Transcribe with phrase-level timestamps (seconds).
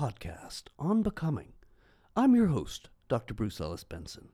[0.00, 1.52] podcast, On Becoming.
[2.16, 3.34] I'm your host, Dr.
[3.34, 4.30] Bruce Ellis Benson.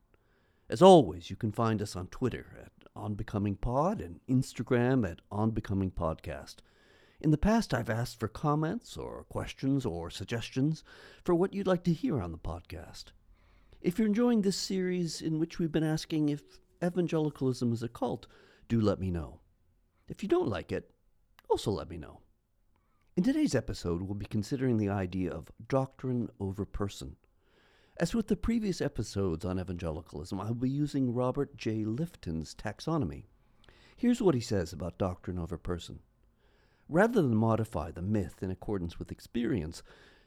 [0.70, 5.22] As always, you can find us on Twitter at On Becoming Pod and Instagram at
[5.32, 6.58] On Becoming Podcast.
[7.20, 10.84] In the past, I've asked for comments or questions or suggestions
[11.24, 13.06] for what you'd like to hear on the podcast.
[13.80, 18.28] If you're enjoying this series in which we've been asking if evangelicalism is a cult,
[18.68, 19.40] do let me know.
[20.08, 20.92] If you don't like it,
[21.50, 22.20] also let me know.
[23.16, 27.16] In today's episode, we'll be considering the idea of doctrine over person.
[27.98, 31.82] As with the previous episodes on evangelicalism, I'll be using Robert J.
[31.86, 33.24] Lifton's taxonomy.
[33.96, 36.00] Here's what he says about doctrine over person.
[36.90, 39.82] Rather than modify the myth in accordance with experience,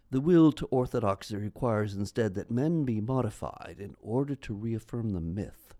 [0.10, 5.22] the will to orthodoxy requires instead that men be modified in order to reaffirm the
[5.22, 5.76] myth.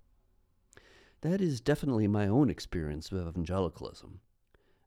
[1.22, 4.20] That is definitely my own experience of evangelicalism.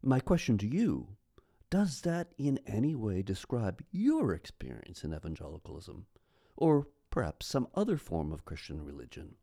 [0.04, 1.16] My question to you
[1.72, 6.04] does that in any way describe your experience in evangelicalism?
[6.54, 9.36] Or perhaps some other form of Christian religion?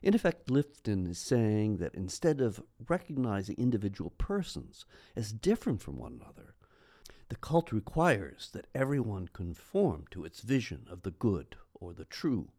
[0.00, 6.20] In effect, Lifton is saying that instead of recognizing individual persons as different from one
[6.22, 6.54] another,
[7.30, 12.52] the cult requires that everyone conform to its vision of the good or the true.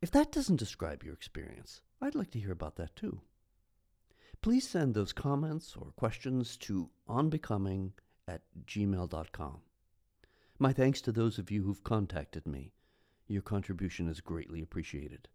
[0.00, 3.20] If that doesn't describe your experience, I'd like to hear about that too
[4.44, 7.90] please send those comments or questions to onbecoming
[8.28, 9.62] at gmail.com.
[10.58, 12.74] My thanks to those of you who've contacted me.
[13.26, 15.28] Your contribution is greatly appreciated.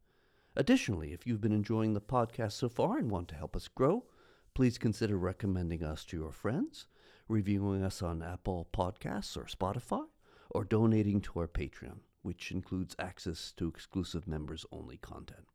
[0.55, 4.05] Additionally, if you've been enjoying the podcast so far and want to help us grow,
[4.53, 6.85] please consider recommending us to your friends,
[7.27, 10.05] reviewing us on Apple Podcasts or Spotify,
[10.51, 15.47] or donating to our Patreon, which includes access to exclusive members only content.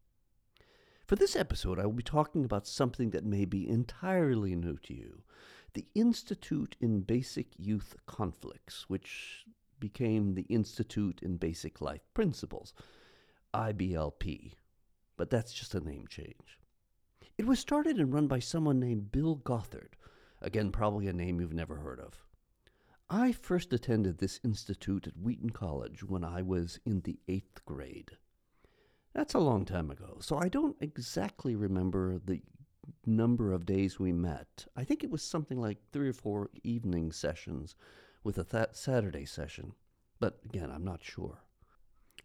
[1.07, 4.95] For this episode, I will be talking about something that may be entirely new to
[4.95, 5.23] you
[5.75, 9.45] the Institute in Basic Youth Conflicts, which
[9.81, 12.73] became the Institute in Basic Life Principles,
[13.53, 14.53] IBLP.
[15.17, 16.59] But that's just a name change.
[17.37, 19.97] It was started and run by someone named Bill Gothard,
[20.41, 22.25] again, probably a name you've never heard of.
[23.11, 28.13] I first attended this institute at Wheaton College when I was in the eighth grade.
[29.15, 32.43] That's a long time ago, so I don't exactly remember the
[33.07, 34.67] number of days we met.
[34.77, 37.77] I think it was something like three or four evening sessions
[38.25, 39.75] with a th- Saturday session,
[40.19, 41.45] but again, I'm not sure.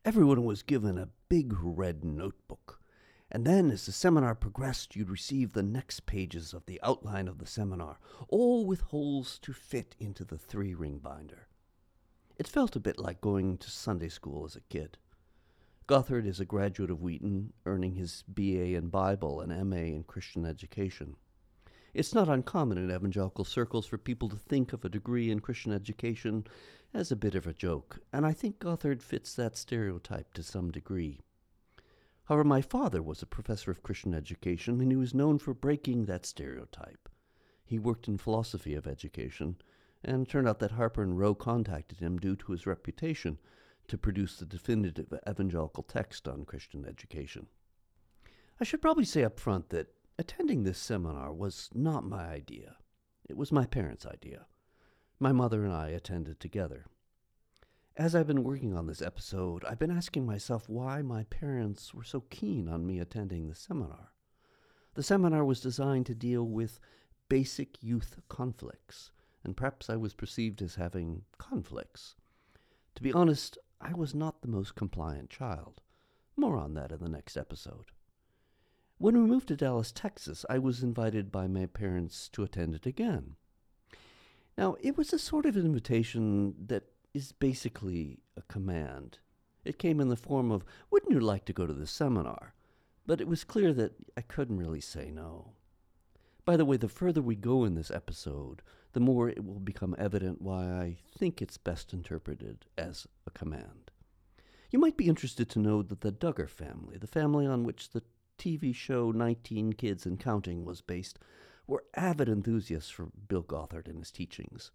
[0.04, 2.82] Everyone was given a big red notebook,
[3.30, 7.38] and then as the seminar progressed, you'd receive the next pages of the outline of
[7.38, 11.48] the seminar, all with holes to fit into the three ring binder.
[12.38, 14.98] It felt a bit like going to Sunday school as a kid.
[15.90, 20.46] Gothard is a graduate of Wheaton, earning his BA in Bible and MA in Christian
[20.46, 21.16] education.
[21.96, 25.72] It's not uncommon in evangelical circles for people to think of a degree in Christian
[25.72, 26.46] education
[26.94, 30.70] as a bit of a joke, and I think Gothard fits that stereotype to some
[30.70, 31.22] degree.
[32.26, 36.06] However, my father was a professor of Christian education, and he was known for breaking
[36.06, 37.10] that stereotype.
[37.66, 39.56] He worked in philosophy of education,
[40.04, 43.40] and it turned out that Harper and Row contacted him due to his reputation
[43.90, 47.48] to produce the definitive evangelical text on Christian education.
[48.60, 52.76] I should probably say up front that attending this seminar was not my idea.
[53.28, 54.48] It was my parents' idea.
[55.20, 56.86] My mother and I attended together.
[57.96, 62.04] As I've been working on this episode, I've been asking myself why my parents were
[62.04, 64.14] so keen on me attending the seminar.
[64.94, 66.80] The seminar was designed to deal with
[67.28, 69.12] basic youth conflicts,
[69.44, 72.16] and perhaps I was perceived as having conflicts.
[72.96, 75.82] To be honest, I was not the most compliant child.
[76.36, 77.92] More on that in the next episode.
[78.98, 82.86] When we moved to Dallas, Texas, I was invited by my parents to attend it
[82.86, 83.36] again.
[84.58, 89.20] Now, it was a sort of invitation that is basically a command.
[89.64, 92.54] It came in the form of, Wouldn't you like to go to the seminar?
[93.06, 95.54] But it was clear that I couldn't really say no.
[96.44, 98.62] By the way, the further we go in this episode,
[98.94, 103.92] the more it will become evident why I think it's best interpreted as a command.
[104.72, 108.04] You might be interested to know that the Duggar family, the family on which the
[108.38, 111.20] TV show 19 Kids and Counting was based,
[111.68, 114.72] were avid enthusiasts for Bill Gothard and his teachings.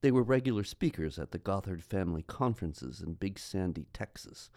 [0.00, 4.50] They were regular speakers at the Gothard family conferences in Big Sandy, Texas,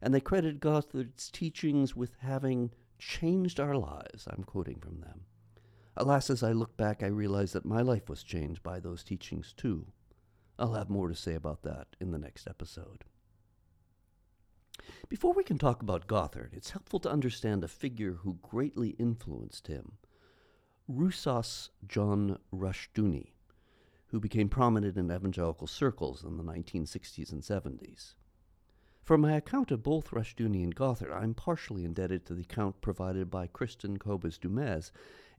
[0.00, 4.28] and they credited Gothard's teachings with having changed our lives.
[4.28, 5.22] I'm quoting from them.
[5.96, 9.52] Alas, as I look back, I realize that my life was changed by those teachings
[9.52, 9.86] too.
[10.58, 13.04] I'll have more to say about that in the next episode.
[15.08, 19.66] Before we can talk about Gothard, it's helpful to understand a figure who greatly influenced
[19.66, 19.98] him
[20.90, 23.32] Rousas John Rushdoony,
[24.06, 28.14] who became prominent in evangelical circles in the 1960s and 70s.
[29.02, 33.30] For my account of both Rushdoony and Gothard, I'm partially indebted to the account provided
[33.30, 34.90] by Kristen Kobes Du Mez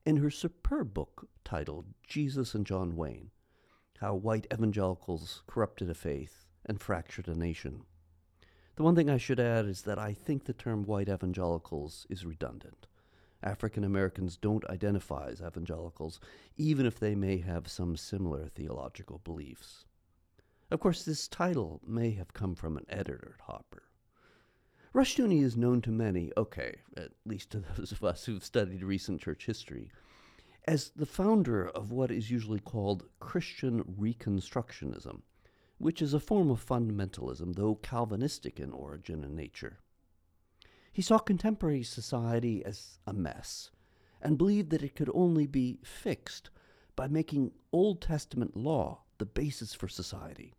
[0.06, 3.32] in her superb book titled Jesus and John Wayne
[4.00, 7.84] How White Evangelicals Corrupted a Faith and Fractured a Nation.
[8.76, 12.26] The one thing I should add is that I think the term white evangelicals is
[12.26, 12.88] redundant.
[13.42, 16.20] African Americans don't identify as evangelicals,
[16.58, 19.86] even if they may have some similar theological beliefs.
[20.72, 23.84] Of course, this title may have come from an editor at Harper.
[24.94, 29.22] Rushdoony is known to many, okay, at least to those of us who've studied recent
[29.22, 29.90] church history,
[30.66, 35.22] as the founder of what is usually called Christian Reconstructionism,
[35.80, 39.80] which is a form of fundamentalism, though Calvinistic in origin and nature.
[40.92, 43.72] He saw contemporary society as a mess
[44.22, 46.52] and believed that it could only be fixed
[46.96, 50.54] by making Old Testament law the basis for society.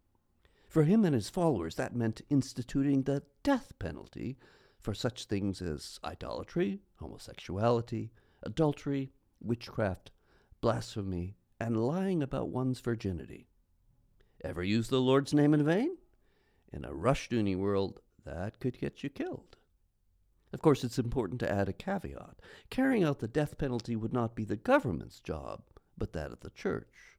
[0.75, 4.39] For him and his followers, that meant instituting the death penalty
[4.81, 8.11] for such things as idolatry, homosexuality,
[8.43, 10.11] adultery, witchcraft,
[10.61, 13.47] blasphemy, and lying about one's virginity.
[14.43, 15.97] Ever use the Lord's name in vain?
[16.73, 19.57] In a rush Rushdoony world, that could get you killed.
[20.53, 22.41] Of course, it's important to add a caveat.
[22.71, 25.63] Carrying out the death penalty would not be the government's job,
[25.97, 27.17] but that of the church,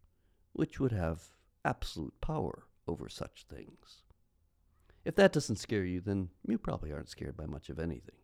[0.51, 1.30] which would have
[1.63, 4.04] absolute power over such things.
[5.04, 8.16] If that doesn't scare you, then you probably aren't scared by much of anything.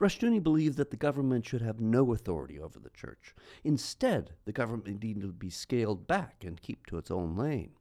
[0.00, 3.34] Rushdoony believed that the government should have no authority over the church.
[3.62, 7.74] Instead, the government needed to be scaled back and keep to its own lane.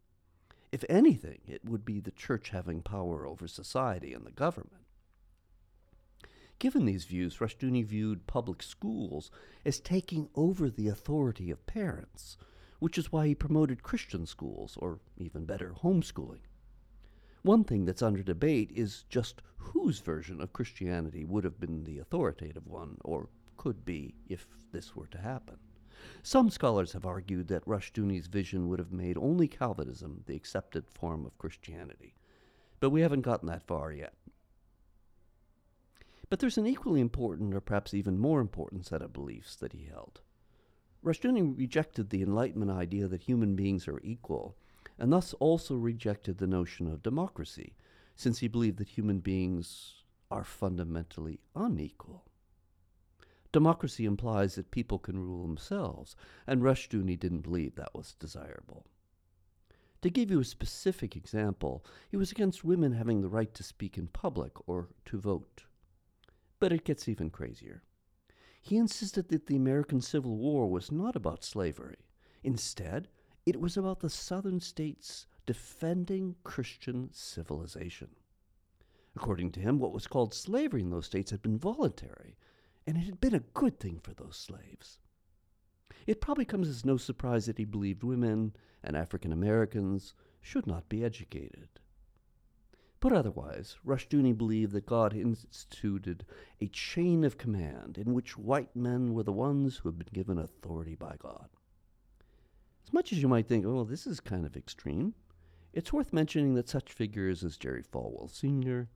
[0.71, 4.83] If anything, it would be the church having power over society and the government.
[6.59, 9.31] Given these views, Rushdoony viewed public schools
[9.65, 12.37] as taking over the authority of parents,
[12.81, 16.41] which is why he promoted Christian schools, or even better, homeschooling.
[17.43, 21.99] One thing that's under debate is just whose version of Christianity would have been the
[21.99, 25.57] authoritative one, or could be, if this were to happen.
[26.23, 31.23] Some scholars have argued that Rushdoony's vision would have made only Calvinism the accepted form
[31.23, 32.15] of Christianity,
[32.79, 34.15] but we haven't gotten that far yet.
[36.31, 39.85] But there's an equally important, or perhaps even more important, set of beliefs that he
[39.85, 40.21] held.
[41.03, 44.55] Rushdoony rejected the Enlightenment idea that human beings are equal,
[44.99, 47.75] and thus also rejected the notion of democracy,
[48.15, 52.25] since he believed that human beings are fundamentally unequal.
[53.51, 56.15] Democracy implies that people can rule themselves,
[56.47, 58.85] and Rushdoony didn't believe that was desirable.
[60.03, 63.97] To give you a specific example, he was against women having the right to speak
[63.97, 65.65] in public or to vote.
[66.59, 67.83] But it gets even crazier.
[68.61, 71.97] He insisted that the American Civil War was not about slavery.
[72.43, 73.07] Instead,
[73.45, 78.09] it was about the southern states defending Christian civilization.
[79.15, 82.37] According to him, what was called slavery in those states had been voluntary,
[82.87, 84.99] and it had been a good thing for those slaves.
[86.07, 90.87] It probably comes as no surprise that he believed women and African Americans should not
[90.87, 91.80] be educated.
[93.01, 96.23] Put otherwise, Rushdoony believed that God instituted
[96.61, 100.37] a chain of command in which white men were the ones who had been given
[100.37, 101.49] authority by God.
[102.85, 105.15] As much as you might think, oh, this is kind of extreme,
[105.73, 108.87] it's worth mentioning that such figures as Jerry Falwell Sr.,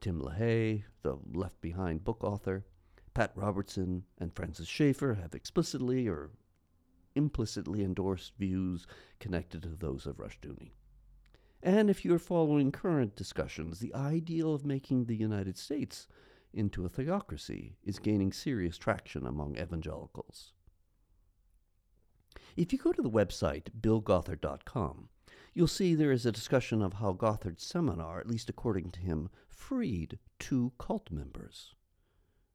[0.00, 2.64] Tim LaHaye, the Left Behind book author,
[3.12, 6.30] Pat Robertson and Francis Schaeffer have explicitly or
[7.16, 8.86] implicitly endorsed views
[9.18, 10.70] connected to those of Rushdoony.
[11.62, 16.06] And if you are following current discussions, the ideal of making the United States
[16.52, 20.52] into a theocracy is gaining serious traction among evangelicals.
[22.56, 25.08] If you go to the website billgothard.com,
[25.54, 29.28] you'll see there is a discussion of how Gothard's seminar, at least according to him,
[29.48, 31.74] freed two cult members.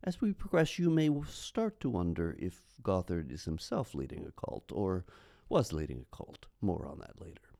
[0.03, 4.71] As we progress, you may start to wonder if Gothard is himself leading a cult,
[4.73, 5.05] or
[5.47, 6.47] was leading a cult.
[6.59, 7.52] More on that later.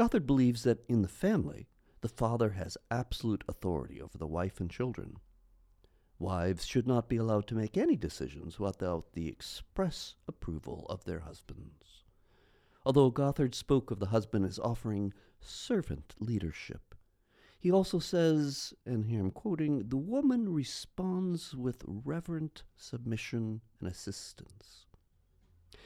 [0.00, 1.68] Gothard believes that in the family,
[2.00, 5.18] the father has absolute authority over the wife and children.
[6.18, 11.20] Wives should not be allowed to make any decisions without the express approval of their
[11.20, 12.04] husbands.
[12.86, 16.94] Although Gothard spoke of the husband as offering servant leadership,
[17.58, 24.86] he also says, and here I'm quoting, the woman responds with reverent submission and assistance.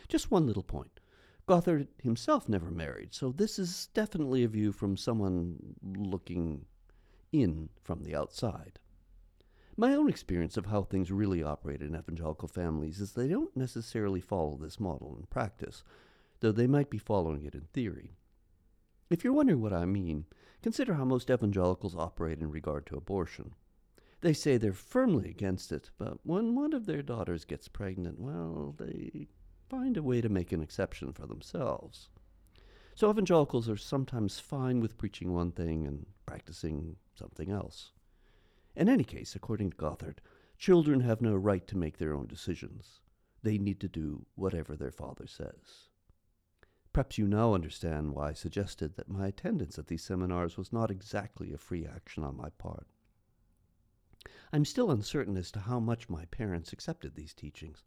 [0.06, 1.00] Just one little point.
[1.46, 6.64] Gothard himself never married, so this is definitely a view from someone looking
[7.32, 8.78] in from the outside.
[9.76, 14.20] My own experience of how things really operate in evangelical families is they don't necessarily
[14.20, 15.82] follow this model in practice,
[16.40, 18.12] though they might be following it in theory.
[19.10, 20.24] If you're wondering what I mean,
[20.62, 23.54] consider how most evangelicals operate in regard to abortion.
[24.22, 28.74] They say they're firmly against it, but when one of their daughters gets pregnant, well,
[28.78, 29.28] they
[29.74, 32.08] find a way to make an exception for themselves.
[32.94, 37.90] So evangelicals are sometimes fine with preaching one thing and practicing something else.
[38.76, 40.20] In any case, according to Gothard,
[40.58, 43.00] children have no right to make their own decisions.
[43.42, 45.88] They need to do whatever their father says.
[46.92, 50.92] Perhaps you now understand why I suggested that my attendance at these seminars was not
[50.92, 52.86] exactly a free action on my part.
[54.52, 57.82] I'm still uncertain as to how much my parents accepted these teachings.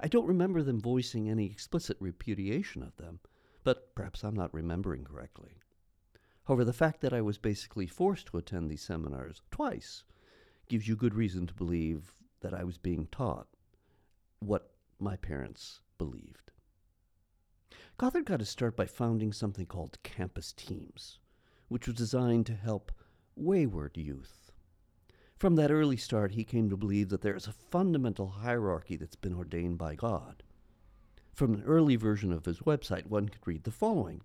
[0.00, 3.20] I don't remember them voicing any explicit repudiation of them,
[3.62, 5.60] but perhaps I'm not remembering correctly.
[6.44, 10.04] However, the fact that I was basically forced to attend these seminars twice
[10.68, 13.48] gives you good reason to believe that I was being taught
[14.40, 16.50] what my parents believed.
[17.96, 21.18] Gothard got his start by founding something called Campus Teams,
[21.68, 22.92] which was designed to help
[23.36, 24.43] wayward youth.
[25.36, 29.16] From that early start, he came to believe that there is a fundamental hierarchy that's
[29.16, 30.42] been ordained by God.
[31.32, 34.22] From an early version of his website, one could read the following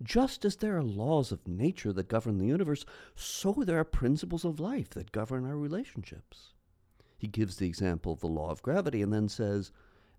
[0.00, 2.84] Just as there are laws of nature that govern the universe,
[3.16, 6.54] so there are principles of life that govern our relationships.
[7.18, 9.72] He gives the example of the law of gravity and then says,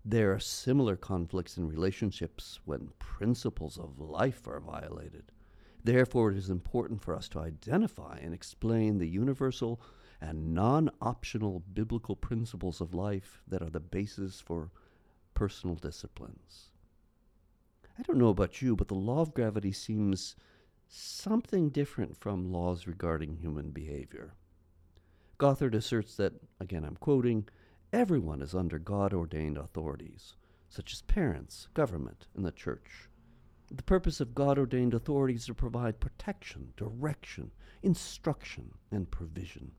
[0.04, 5.32] There are similar conflicts in relationships when principles of life are violated.
[5.84, 9.82] Therefore, it is important for us to identify and explain the universal
[10.18, 14.70] and non optional biblical principles of life that are the basis for
[15.34, 16.70] personal disciplines.
[17.98, 20.34] I don't know about you, but the law of gravity seems
[20.88, 24.32] something different from laws regarding human behavior.
[25.36, 27.46] Gothard asserts that, again I'm quoting,
[27.92, 30.34] everyone is under God ordained authorities,
[30.68, 33.08] such as parents, government, and the church.
[33.70, 37.50] The purpose of God ordained authorities is to provide protection, direction,
[37.82, 39.72] instruction, and provision.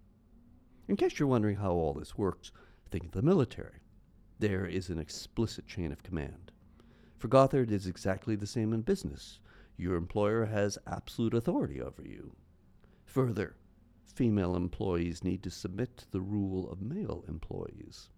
[0.87, 2.51] In case you're wondering how all this works,
[2.89, 3.79] think of the military
[4.39, 6.51] there is an explicit chain of command.
[7.17, 9.39] For Gothard, it is exactly the same in business.
[9.77, 12.35] Your employer has absolute authority over you.
[13.05, 13.55] Further,
[14.03, 18.09] female employees need to submit to the rule of male employees.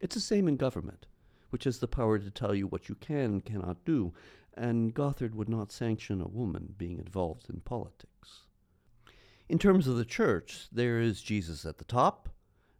[0.00, 1.06] It's the same in government,
[1.50, 4.12] which has the power to tell you what you can and cannot do,
[4.54, 8.42] and Gothard would not sanction a woman being involved in politics.
[9.48, 12.28] In terms of the church, there is Jesus at the top,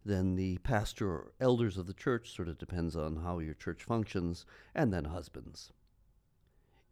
[0.05, 3.85] then the pastor or elders of the church, sort of depends on how your church
[3.85, 5.73] functions, and then husbands.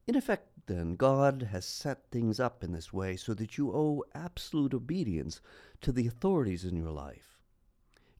[0.07, 4.05] In effect, then, God has set things up in this way so that you owe
[4.15, 5.41] absolute obedience
[5.81, 7.39] to the authorities in your life.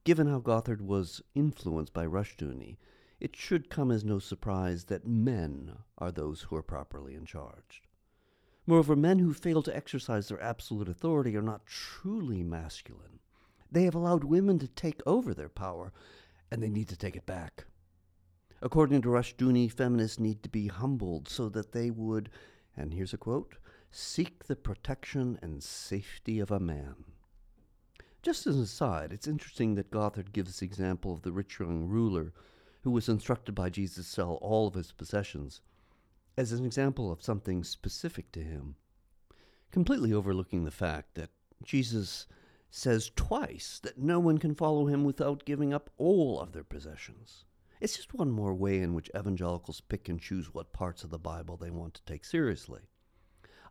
[0.03, 2.77] Given how Gothard was influenced by Rushdoony,
[3.21, 7.83] it should come as no surprise that men are those who are properly in charge.
[8.65, 13.19] Moreover, men who fail to exercise their absolute authority are not truly masculine.
[13.71, 15.93] They have allowed women to take over their power,
[16.49, 17.65] and they need to take it back.
[18.59, 22.29] According to Rushdoony, feminists need to be humbled so that they would,
[22.75, 23.55] and here's a quote,
[23.91, 26.95] seek the protection and safety of a man.
[28.23, 31.87] Just as an aside, it's interesting that Gothard gives the example of the rich young
[31.87, 32.33] ruler
[32.81, 35.61] who was instructed by Jesus to sell all of his possessions
[36.37, 38.75] as an example of something specific to him,
[39.71, 41.29] completely overlooking the fact that
[41.63, 42.27] Jesus
[42.69, 47.43] says twice that no one can follow him without giving up all of their possessions.
[47.81, 51.19] It's just one more way in which evangelicals pick and choose what parts of the
[51.19, 52.81] Bible they want to take seriously.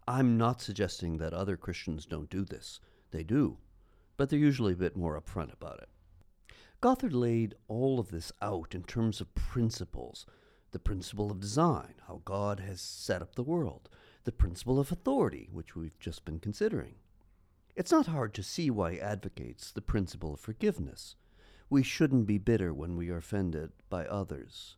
[0.07, 2.81] I'm not suggesting that other Christians don't do this.
[3.11, 3.59] They do,
[4.17, 5.89] but they're usually a bit more upfront about it.
[6.81, 10.25] Gothard laid all of this out in terms of principles
[10.71, 13.89] the principle of design, how God has set up the world,
[14.25, 16.95] the principle of authority, which we've just been considering,
[17.77, 21.17] it's not hard to see why he advocates the principle of forgiveness.
[21.69, 24.77] We shouldn't be bitter when we are offended by others,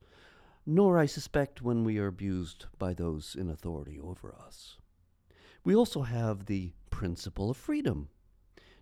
[0.67, 4.79] nor, I suspect, when we are abused by those in authority over us.
[5.65, 8.09] We also have the principle of freedom.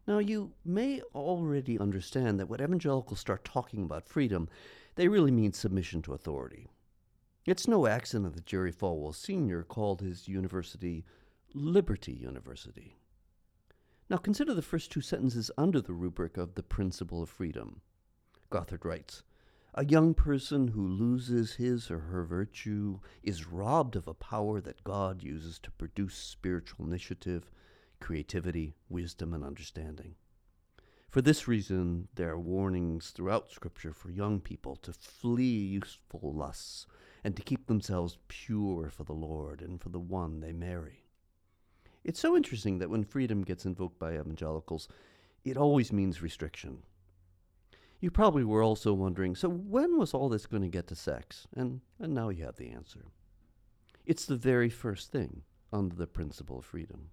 [0.07, 4.49] Now, you may already understand that when evangelicals start talking about freedom,
[4.97, 6.69] they really mean submission to authority.
[7.47, 9.63] It's no accident that Jerry Falwell Sr.
[9.63, 11.05] called his university
[11.55, 12.97] Liberty University.
[14.11, 17.81] Now consider the first two sentences under the rubric of the principle of freedom.
[18.51, 19.23] Gothard writes
[19.75, 24.85] A young person who loses his or her virtue is robbed of a power that
[24.85, 27.51] God uses to produce spiritual initiative,
[28.01, 30.15] creativity, wisdom, and understanding.
[31.11, 36.87] For this reason, there are warnings throughout Scripture for young people to flee youthful lusts
[37.25, 41.05] and to keep themselves pure for the Lord and for the one they marry.
[42.05, 44.89] It's so interesting that when freedom gets invoked by evangelicals,
[45.45, 46.85] it always means restriction.
[48.01, 51.47] You probably were also wondering so, when was all this going to get to sex?
[51.55, 53.05] And, and now you have the answer.
[54.07, 55.43] It's the very first thing
[55.73, 57.11] under the principle of freedom.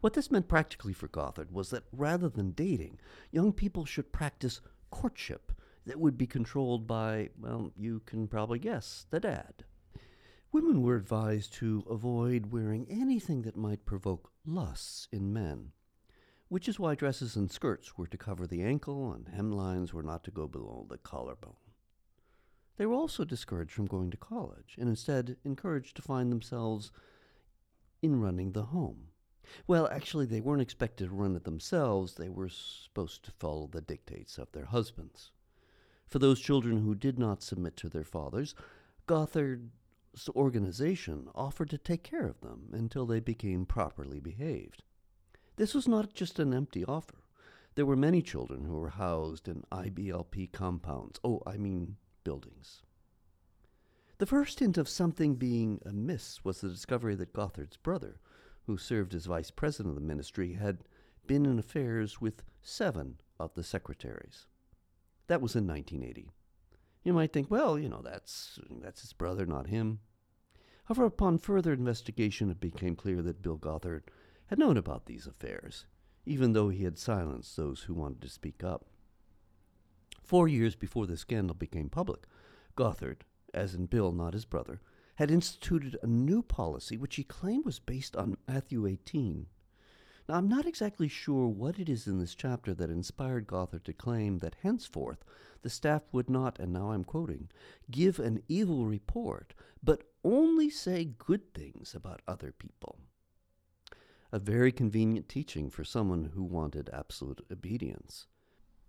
[0.00, 2.98] What this meant practically for Gothard was that rather than dating,
[3.30, 4.60] young people should practice
[4.90, 5.52] courtship
[5.86, 9.64] that would be controlled by, well, you can probably guess, the dad.
[10.52, 15.72] Women were advised to avoid wearing anything that might provoke lusts in men,
[16.48, 20.22] which is why dresses and skirts were to cover the ankle and hemlines were not
[20.24, 21.56] to go below the collarbone.
[22.76, 26.90] They were also discouraged from going to college and instead encouraged to find themselves
[28.02, 29.08] in running the home.
[29.66, 33.80] Well, actually, they weren't expected to run it themselves, they were supposed to follow the
[33.80, 35.32] dictates of their husbands.
[36.06, 38.54] For those children who did not submit to their fathers,
[39.06, 44.82] Gothard's organization offered to take care of them until they became properly behaved.
[45.56, 47.24] This was not just an empty offer.
[47.74, 51.18] There were many children who were housed in IBLP compounds.
[51.24, 52.82] Oh, I mean buildings.
[54.18, 58.20] The first hint of something being amiss was the discovery that Gothard's brother,
[58.66, 60.84] who served as vice president of the ministry, had
[61.26, 64.46] been in affairs with seven of the secretaries.
[65.26, 66.30] That was in 1980.
[67.02, 70.00] You might think, well, you know, that's, that's his brother, not him.
[70.84, 74.04] However, upon further investigation, it became clear that Bill Gothard
[74.46, 75.86] had known about these affairs,
[76.26, 78.86] even though he had silenced those who wanted to speak up.
[80.22, 82.24] Four years before the scandal became public,
[82.76, 84.80] Gothard, as in Bill, not his brother,
[85.16, 89.46] had instituted a new policy which he claimed was based on Matthew 18.
[90.28, 93.92] Now, I'm not exactly sure what it is in this chapter that inspired Gothard to
[93.92, 95.24] claim that henceforth
[95.62, 97.50] the staff would not, and now I'm quoting,
[97.90, 102.98] give an evil report, but only say good things about other people.
[104.30, 108.26] A very convenient teaching for someone who wanted absolute obedience,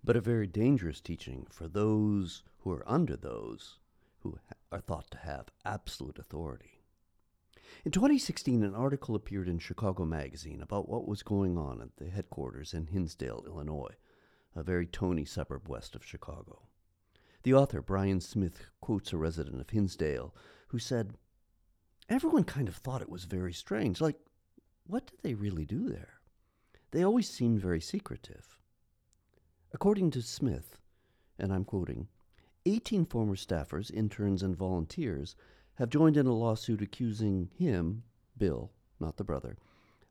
[0.02, 3.78] but a very dangerous teaching for those who are under those
[4.24, 4.38] who
[4.72, 6.80] are thought to have absolute authority.
[7.84, 12.08] In 2016, an article appeared in Chicago Magazine about what was going on at the
[12.10, 13.94] headquarters in Hinsdale, Illinois,
[14.56, 16.62] a very tony suburb west of Chicago.
[17.42, 20.34] The author, Brian Smith, quotes a resident of Hinsdale
[20.68, 21.14] who said,
[22.08, 24.00] Everyone kind of thought it was very strange.
[24.00, 24.16] Like,
[24.86, 26.20] what did they really do there?
[26.90, 28.58] They always seemed very secretive.
[29.72, 30.78] According to Smith,
[31.38, 32.08] and I'm quoting,
[32.66, 35.36] 18 former staffers, interns, and volunteers
[35.74, 38.04] have joined in a lawsuit accusing him,
[38.38, 39.56] Bill, not the brother,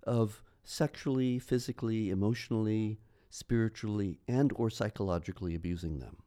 [0.04, 6.18] of sexually, physically, emotionally, spiritually, and or psychologically abusing them.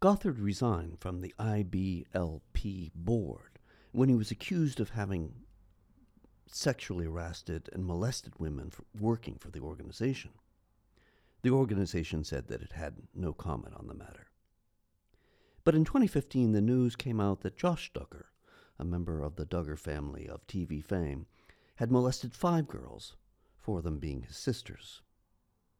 [0.00, 3.58] Gothard resigned from the IBLP board
[3.92, 5.32] when he was accused of having
[6.46, 10.32] sexually harassed and molested women for working for the organization.
[11.42, 14.29] The organization said that it had no comment on the matter.
[15.70, 18.24] But in 2015, the news came out that Josh Duggar,
[18.76, 21.26] a member of the Duggar family of TV fame,
[21.76, 23.14] had molested five girls,
[23.56, 25.00] four of them being his sisters.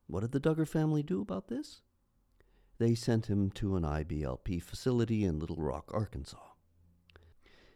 [0.07, 1.83] What did the Duggar family do about this?
[2.79, 6.39] They sent him to an IBLP facility in Little Rock, Arkansas.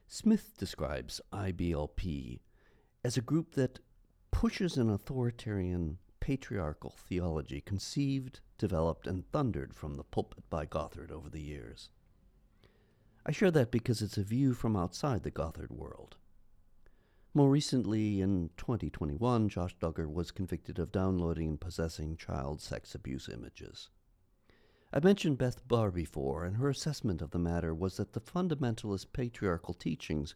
[0.07, 2.39] Smith describes IBLP
[3.03, 3.81] as a group that
[4.31, 11.29] pushes an authoritarian patriarchal theology conceived, developed, and thundered from the pulpit by Gothard over
[11.29, 11.91] the years.
[13.27, 16.17] I share that because it's a view from outside the Gothard world.
[17.33, 23.29] More recently, in 2021, Josh Duggar was convicted of downloading and possessing child sex abuse
[23.29, 23.89] images.
[24.93, 29.07] I mentioned Beth Barr before, and her assessment of the matter was that the fundamentalist
[29.13, 30.35] patriarchal teachings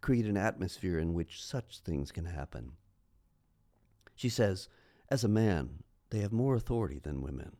[0.00, 2.72] create an atmosphere in which such things can happen.
[4.14, 4.68] She says,
[5.10, 7.56] as a man, they have more authority than women.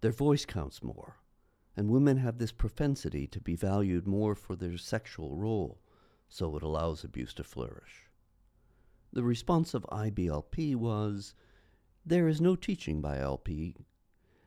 [0.00, 1.16] Their voice counts more
[1.76, 5.78] and women have this propensity to be valued more for their sexual role,
[6.28, 8.08] so it allows abuse to flourish.
[9.12, 11.34] The response of IBLP was
[12.04, 13.76] there is no teaching IBLP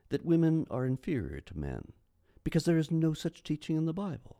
[0.09, 1.93] that women are inferior to men,
[2.43, 4.37] because there is no such teaching in the Bible.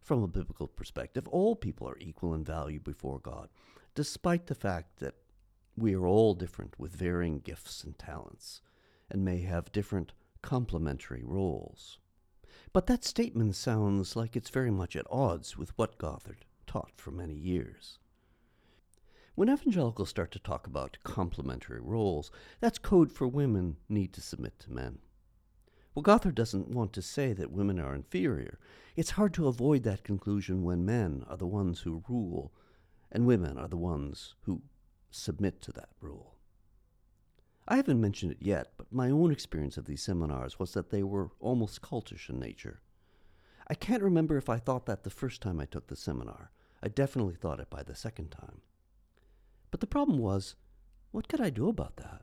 [0.00, 3.48] From a biblical perspective, all people are equal in value before God,
[3.94, 5.14] despite the fact that
[5.76, 8.62] we are all different with varying gifts and talents,
[9.10, 11.98] and may have different complementary roles.
[12.72, 17.10] But that statement sounds like it's very much at odds with what Gothard taught for
[17.10, 17.98] many years.
[19.34, 24.58] When evangelicals start to talk about complementary roles, that's code for women need to submit
[24.60, 24.98] to men.
[25.94, 28.58] Well, Gothard doesn't want to say that women are inferior.
[28.96, 32.52] It's hard to avoid that conclusion when men are the ones who rule
[33.10, 34.62] and women are the ones who
[35.10, 36.36] submit to that rule.
[37.70, 41.04] I haven't mentioned it yet, but my own experience of these seminars was that they
[41.04, 42.80] were almost cultish in nature.
[43.68, 46.50] I can't remember if I thought that the first time I took the seminar.
[46.82, 48.62] I definitely thought it by the second time.
[49.70, 50.56] But the problem was,
[51.12, 52.22] what could I do about that?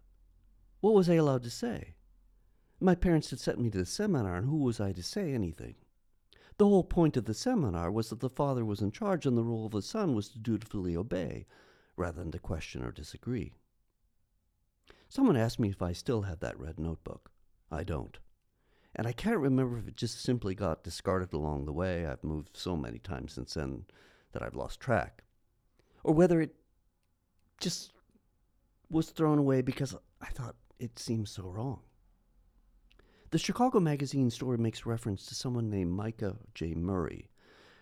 [0.82, 1.96] What was I allowed to say?
[2.82, 5.76] My parents had sent me to the seminar, and who was I to say anything?
[6.58, 9.46] The whole point of the seminar was that the father was in charge, and the
[9.46, 11.46] role of the son was to dutifully obey,
[11.96, 13.54] rather than to question or disagree.
[15.10, 17.32] Someone asked me if I still had that red notebook.
[17.72, 18.18] I don't.
[18.96, 22.06] And I can't remember if it just simply got discarded along the way.
[22.06, 23.86] I've moved so many times since then
[24.32, 25.24] that I've lost track.
[26.04, 26.56] Or whether it
[27.60, 27.94] just
[28.90, 31.82] was thrown away because I thought it seemed so wrong.
[33.30, 36.74] The Chicago Magazine story makes reference to someone named Micah J.
[36.74, 37.30] Murray,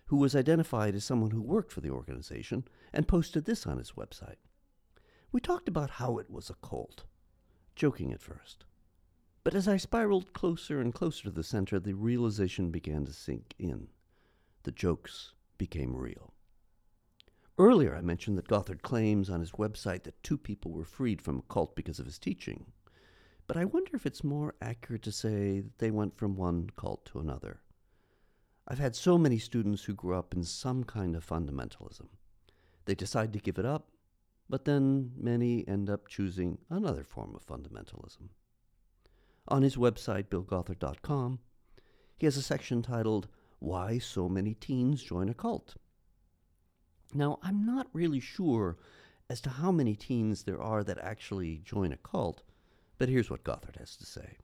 [0.05, 3.91] who was identified as someone who worked for the organization and posted this on his
[3.91, 4.38] website.
[5.31, 7.03] We talked about how it was a cult,
[7.75, 8.65] joking at first.
[9.43, 13.53] But as I spiraled closer and closer to the center, the realization began to sink
[13.59, 13.89] in.
[14.63, 16.33] The jokes became real.
[17.57, 21.38] Earlier, I mentioned that Gothard claims on his website that two people were freed from
[21.38, 22.65] a cult because of his teaching.
[23.47, 27.05] But I wonder if it's more accurate to say that they went from one cult
[27.05, 27.61] to another.
[28.67, 32.07] I've had so many students who grew up in some kind of fundamentalism.
[32.85, 33.89] They decide to give it up,
[34.49, 38.29] but then many end up choosing another form of fundamentalism.
[39.47, 41.39] On his website, billgothard.com,
[42.17, 43.27] he has a section titled
[43.60, 45.75] Why So Many Teens Join a Cult.
[47.13, 48.77] Now, I'm not really sure
[49.29, 52.43] as to how many teens there are that actually join a cult,
[52.97, 54.38] but here's what Gothard has to say.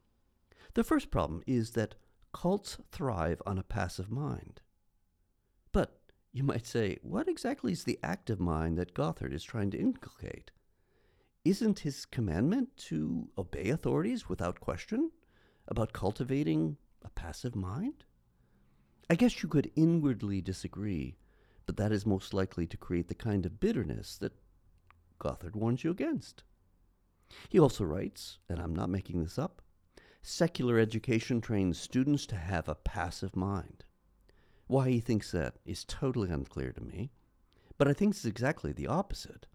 [0.73, 1.95] The first problem is that
[2.33, 4.61] cults thrive on a passive mind.
[6.33, 10.51] You might say, what exactly is the active mind that Gothard is trying to inculcate?
[11.43, 15.11] Isn't his commandment to obey authorities without question
[15.67, 18.05] about cultivating a passive mind?
[19.09, 21.17] I guess you could inwardly disagree,
[21.65, 24.33] but that is most likely to create the kind of bitterness that
[25.19, 26.43] Gothard warns you against.
[27.49, 29.61] He also writes, and I'm not making this up,
[30.21, 33.83] secular education trains students to have a passive mind.
[34.71, 37.11] Why he thinks that is totally unclear to me,
[37.77, 39.47] but I think it's exactly the opposite.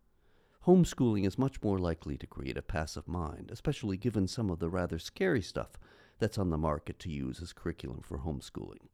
[0.67, 4.69] Homeschooling is much more likely to create a passive mind, especially given some of the
[4.69, 5.79] rather scary stuff
[6.19, 8.91] that's on the market to use as curriculum for homeschooling.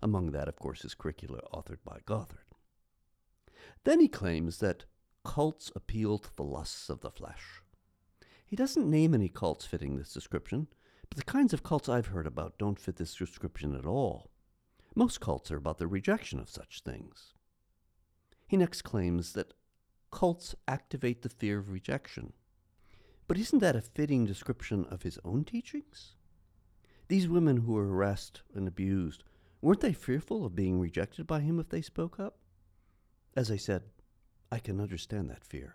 [0.00, 2.54] Among that, of course, is curricula authored by Gothard.
[3.82, 4.84] Then he claims that
[5.24, 7.60] cults appeal to the lusts of the flesh.
[8.46, 10.68] He doesn't name any cults fitting this description,
[11.08, 14.30] but the kinds of cults I've heard about don't fit this description at all.
[14.94, 17.34] Most cults are about the rejection of such things.
[18.46, 19.54] He next claims that
[20.12, 22.32] cults activate the fear of rejection.
[23.26, 26.14] But isn't that a fitting description of his own teachings?
[27.08, 29.24] These women who were harassed and abused,
[29.60, 32.38] weren't they fearful of being rejected by him if they spoke up?
[33.36, 33.82] As I said,
[34.52, 35.74] I can understand that fear.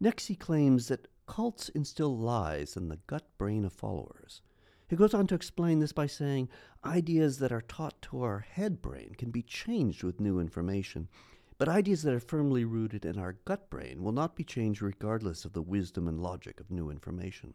[0.00, 4.40] Next, he claims that cults instill lies in the gut brain of followers.
[4.88, 6.48] He goes on to explain this by saying
[6.84, 11.08] ideas that are taught to our head brain can be changed with new information,
[11.58, 15.44] but ideas that are firmly rooted in our gut brain will not be changed regardless
[15.44, 17.54] of the wisdom and logic of new information.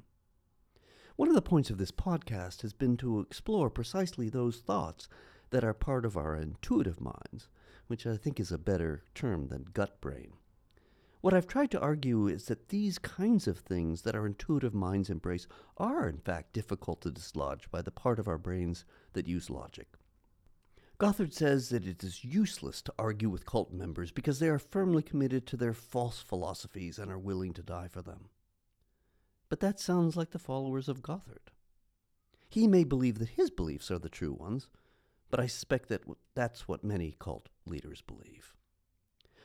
[1.15, 5.07] One of the points of this podcast has been to explore precisely those thoughts
[5.51, 7.47] that are part of our intuitive minds,
[7.87, 10.33] which I think is a better term than gut brain.
[11.21, 15.09] What I've tried to argue is that these kinds of things that our intuitive minds
[15.09, 19.49] embrace are, in fact, difficult to dislodge by the part of our brains that use
[19.49, 19.87] logic.
[20.97, 25.03] Gothard says that it is useless to argue with cult members because they are firmly
[25.03, 28.29] committed to their false philosophies and are willing to die for them.
[29.49, 31.51] But that sounds like the followers of Gothard.
[32.49, 34.69] He may believe that his beliefs are the true ones,
[35.29, 36.03] but I suspect that
[36.35, 38.55] that's what many cult leaders believe.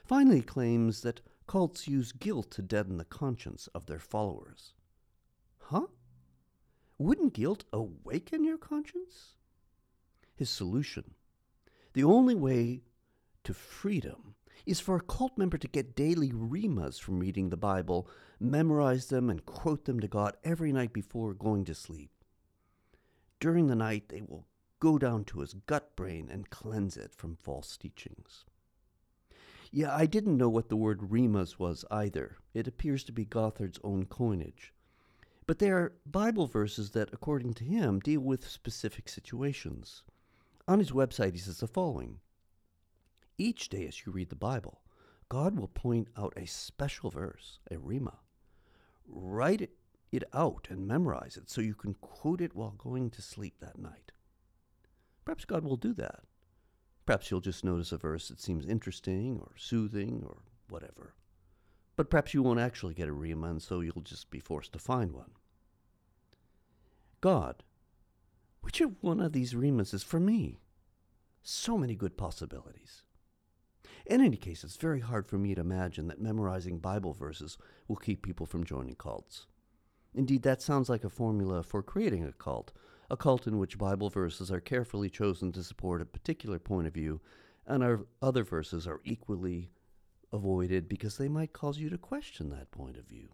[0.04, 4.74] Finally, he claims that Cults use guilt to deaden the conscience of their followers.
[5.58, 5.86] Huh?
[6.98, 9.34] Wouldn't guilt awaken your conscience?
[10.34, 11.14] His solution
[11.96, 12.82] the only way
[13.42, 14.34] to freedom
[14.66, 18.06] is for a cult member to get daily rhemas from reading the Bible,
[18.38, 22.10] memorize them, and quote them to God every night before going to sleep.
[23.40, 24.46] During the night, they will
[24.78, 28.44] go down to his gut brain and cleanse it from false teachings.
[29.76, 32.38] Yeah, I didn't know what the word rhemas was either.
[32.54, 34.72] It appears to be Gothard's own coinage.
[35.46, 40.02] But they are Bible verses that, according to him, deal with specific situations.
[40.66, 42.20] On his website, he says the following
[43.36, 44.80] Each day as you read the Bible,
[45.28, 48.16] God will point out a special verse, a rhema.
[49.06, 49.72] Write it,
[50.10, 53.78] it out and memorize it so you can quote it while going to sleep that
[53.78, 54.12] night.
[55.26, 56.20] Perhaps God will do that.
[57.06, 60.38] Perhaps you'll just notice a verse that seems interesting or soothing or
[60.68, 61.14] whatever.
[61.94, 64.78] But perhaps you won't actually get a rhema, and so you'll just be forced to
[64.78, 65.30] find one.
[67.20, 67.62] God,
[68.60, 70.60] which of one of these rhemas is for me?
[71.42, 73.04] So many good possibilities.
[74.04, 77.56] In any case, it's very hard for me to imagine that memorizing Bible verses
[77.88, 79.46] will keep people from joining cults.
[80.14, 82.72] Indeed, that sounds like a formula for creating a cult,
[83.10, 86.94] a cult in which Bible verses are carefully chosen to support a particular point of
[86.94, 87.20] view,
[87.66, 89.70] and our other verses are equally
[90.32, 93.28] avoided because they might cause you to question that point of view.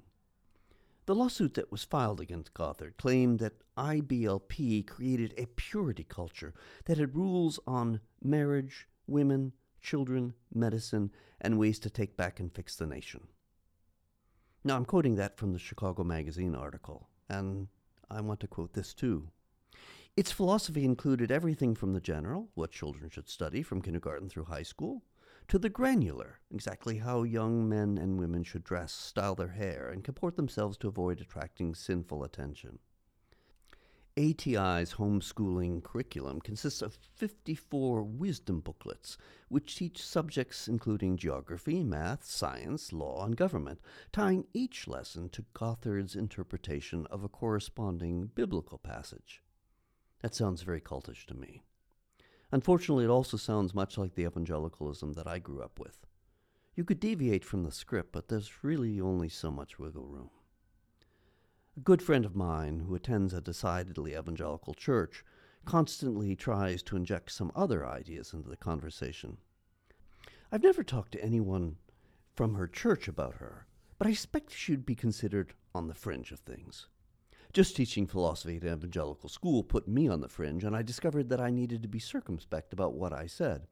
[1.07, 6.55] The lawsuit that was filed against Gothard claimed that IBLP created a purity culture
[6.85, 12.77] that had rules on marriage, women, children, medicine, and ways to take back and fix
[12.77, 13.27] the nation.
[14.63, 17.67] Now, I'm quoting that from the Chicago Magazine article, and
[18.09, 19.29] I want to quote this too.
[20.15, 24.63] Its philosophy included everything from the general, what children should study from kindergarten through high
[24.63, 25.03] school,
[25.49, 30.05] to the granular, exactly how young men and women should dress, style their hair, and
[30.05, 32.79] comport themselves to avoid attracting sinful attention.
[34.19, 39.17] ATI's homeschooling curriculum consists of 54 wisdom booklets,
[39.49, 43.81] which teach subjects including geography, math, science, law, and government,
[44.13, 49.43] tying each lesson to Gothard's interpretation of a corresponding biblical passage.
[50.23, 51.63] That sounds very cultish to me.
[52.53, 56.07] Unfortunately, it also sounds much like the evangelicalism that I grew up with.
[56.75, 60.31] You could deviate from the script, but there's really only so much wiggle room.
[61.77, 65.25] A good friend of mine who attends a decidedly evangelical church
[65.65, 69.39] constantly tries to inject some other ideas into the conversation.
[70.51, 71.77] I've never talked to anyone
[72.35, 73.67] from her church about her,
[73.99, 76.87] but I suspect she'd be considered on the fringe of things.
[77.53, 81.29] Just teaching philosophy at an evangelical school put me on the fringe, and I discovered
[81.29, 83.67] that I needed to be circumspect about what I said,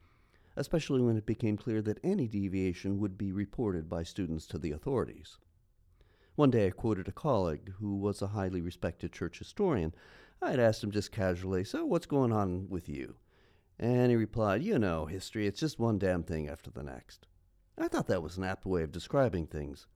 [0.54, 4.72] especially when it became clear that any deviation would be reported by students to the
[4.72, 5.38] authorities.
[6.34, 9.94] One day I quoted a colleague who was a highly respected church historian.
[10.42, 13.14] I had asked him just casually, So what's going on with you?
[13.78, 17.26] And he replied, You know, history, it's just one damn thing after the next.
[17.78, 19.86] I thought that was an apt way of describing things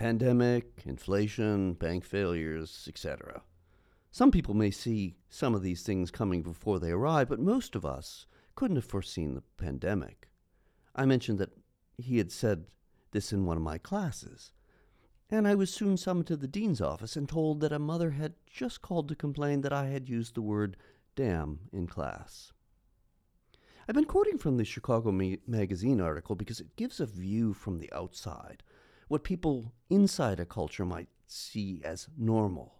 [0.00, 3.42] pandemic, inflation, bank failures, etc.
[4.10, 7.84] Some people may see some of these things coming before they arrive, but most of
[7.84, 10.30] us couldn't have foreseen the pandemic.
[10.96, 11.52] I mentioned that
[11.98, 12.64] he had said
[13.10, 14.52] this in one of my classes
[15.30, 18.34] and I was soon summoned to the dean's office and told that a mother had
[18.46, 20.76] just called to complain that I had used the word
[21.14, 22.52] damn in class.
[23.86, 27.78] I've been quoting from the Chicago Ma- Magazine article because it gives a view from
[27.78, 28.62] the outside,
[29.10, 32.76] what people inside a culture might see as normal.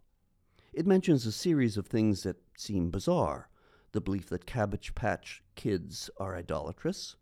[0.72, 3.48] It mentions a series of things that seem bizarre
[3.90, 7.16] the belief that Cabbage Patch kids are idolatrous,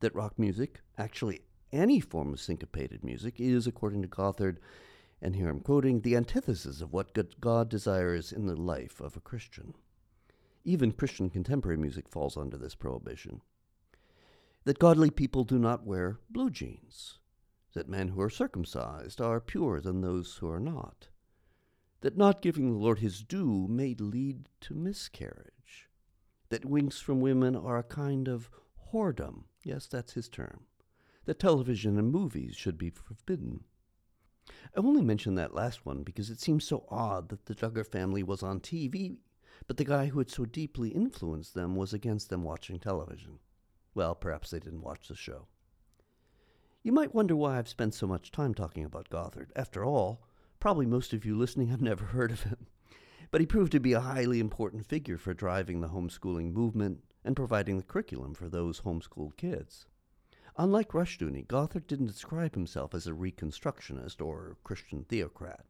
[0.00, 1.42] that rock music actually
[1.74, 4.60] any form of syncopated music is, according to Gothard,
[5.20, 9.20] and here I'm quoting, the antithesis of what God desires in the life of a
[9.20, 9.74] Christian.
[10.64, 13.42] Even Christian contemporary music falls under this prohibition.
[14.64, 17.18] That godly people do not wear blue jeans.
[17.78, 21.10] That men who are circumcised are purer than those who are not.
[22.00, 25.88] That not giving the Lord his due may lead to miscarriage.
[26.48, 28.50] That winks from women are a kind of
[28.90, 29.44] whoredom.
[29.62, 30.66] Yes, that's his term
[31.26, 33.62] that television and movies should be forbidden.
[34.76, 38.24] I only mention that last one because it seems so odd that the Duggar family
[38.24, 39.18] was on TV,
[39.68, 43.38] but the guy who had so deeply influenced them was against them watching television.
[43.94, 45.46] Well, perhaps they didn't watch the show.
[46.84, 49.50] You might wonder why I've spent so much time talking about Gothard.
[49.56, 50.22] After all,
[50.60, 52.68] probably most of you listening have never heard of him.
[53.32, 57.34] But he proved to be a highly important figure for driving the homeschooling movement and
[57.34, 59.86] providing the curriculum for those homeschooled kids.
[60.56, 65.64] Unlike Rushdoony, Gothard didn't describe himself as a Reconstructionist or Christian theocrat.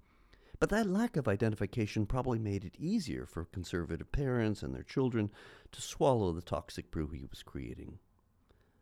[0.60, 5.30] But that lack of identification probably made it easier for conservative parents and their children
[5.72, 7.98] to swallow the toxic brew he was creating.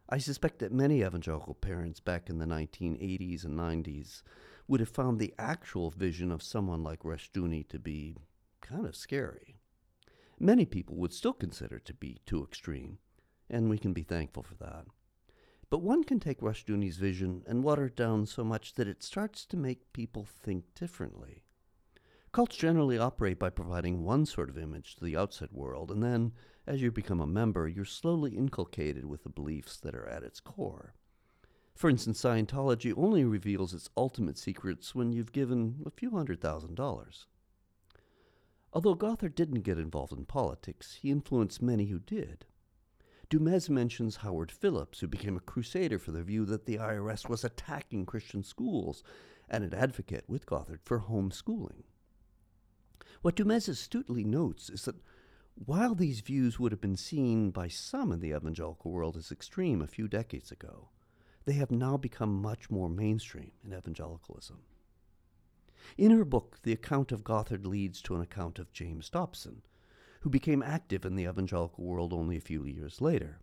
[0.08, 4.22] I suspect that many evangelical parents back in the 1980s and 90s
[4.68, 8.16] would have found the actual vision of someone like Rushdoony to be
[8.60, 9.56] kind of scary.
[10.38, 12.98] Many people would still consider it to be too extreme,
[13.50, 14.86] and we can be thankful for that.
[15.70, 19.44] But one can take Rushdoony's vision and water it down so much that it starts
[19.46, 21.42] to make people think differently.
[22.32, 26.32] Cults generally operate by providing one sort of image to the outside world, and then,
[26.66, 30.40] as you become a member, you're slowly inculcated with the beliefs that are at its
[30.40, 30.94] core.
[31.74, 36.74] For instance, Scientology only reveals its ultimate secrets when you've given a few hundred thousand
[36.74, 37.26] dollars.
[38.72, 42.46] Although Gothard didn't get involved in politics, he influenced many who did.
[43.28, 47.28] Du Mez mentions Howard Phillips, who became a crusader for the view that the IRS
[47.28, 49.02] was attacking Christian schools
[49.48, 51.84] and an advocate with Gothard for homeschooling.
[53.22, 54.96] What Du Mez astutely notes is that
[55.64, 59.80] while these views would have been seen by some in the evangelical world as extreme
[59.80, 60.90] a few decades ago,
[61.46, 64.58] they have now become much more mainstream in evangelicalism.
[65.96, 69.62] In her book, the account of Gothard leads to an account of James Dobson,
[70.20, 73.38] who became active in the evangelical world only a few years later.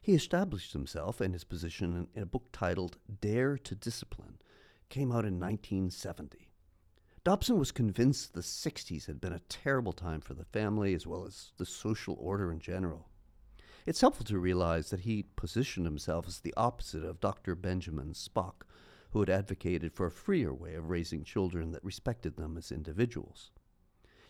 [0.00, 4.38] He established himself and his position in a book titled Dare to Discipline,
[4.88, 6.50] came out in 1970.
[7.26, 11.26] Dobson was convinced the 60s had been a terrible time for the family as well
[11.26, 13.08] as the social order in general.
[13.84, 17.56] It's helpful to realize that he positioned himself as the opposite of Dr.
[17.56, 18.62] Benjamin Spock,
[19.10, 23.50] who had advocated for a freer way of raising children that respected them as individuals.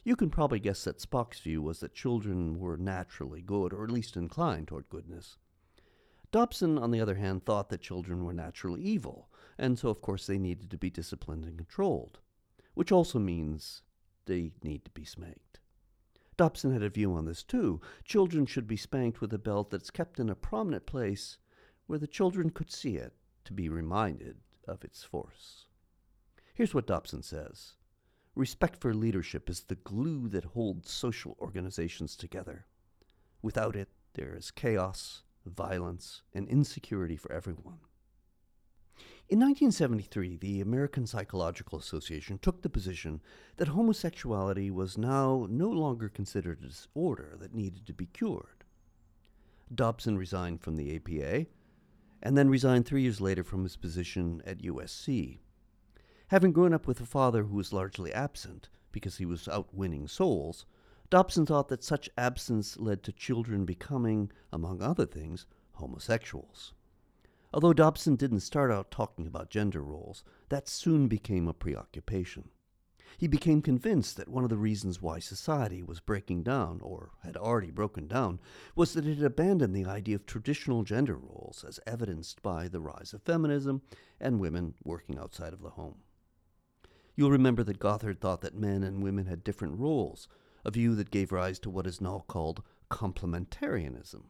[0.02, 3.90] You can probably guess that Spock's view was that children were naturally good, or at
[3.90, 5.36] least inclined toward goodness.
[6.32, 9.28] Dobson, on the other hand, thought that children were naturally evil,
[9.58, 12.20] and so, of course, they needed to be disciplined and controlled,
[12.76, 13.80] which also means
[14.26, 15.60] they need to be spanked.
[16.36, 17.80] Dobson had a view on this too.
[18.04, 21.38] Children should be spanked with a belt that's kept in a prominent place
[21.86, 23.14] where the children could see it
[23.46, 24.36] to be reminded
[24.68, 25.68] of its force.
[26.52, 27.76] Here's what Dobson says
[28.34, 32.66] Respect for leadership is the glue that holds social organizations together.
[33.40, 37.78] Without it, there is chaos, violence, and insecurity for everyone.
[39.28, 43.20] In 1973, the American Psychological Association took the position
[43.56, 48.62] that homosexuality was now no longer considered a disorder that needed to be cured.
[49.74, 51.46] Dobson resigned from the APA
[52.22, 55.38] and then resigned three years later from his position at USC.
[56.28, 60.06] Having grown up with a father who was largely absent because he was out winning
[60.06, 60.66] souls,
[61.10, 66.74] Dobson thought that such absence led to children becoming, among other things, homosexuals.
[67.56, 72.50] Although Dobson didn't start out talking about gender roles, that soon became a preoccupation.
[73.16, 77.34] He became convinced that one of the reasons why society was breaking down, or had
[77.34, 78.40] already broken down,
[78.74, 82.82] was that it had abandoned the idea of traditional gender roles as evidenced by the
[82.82, 83.80] rise of feminism
[84.20, 86.02] and women working outside of the home.
[87.14, 90.28] You'll remember that Gothard thought that men and women had different roles,
[90.62, 94.24] a view that gave rise to what is now called complementarianism.